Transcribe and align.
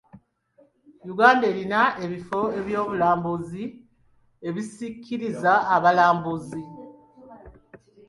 Uganda 1.13 1.45
erina 1.51 1.81
ebifo 2.05 2.41
ebyobulambuzi 2.59 3.63
ebisikiriza 4.47 5.53
abalambuzi. 5.75 6.61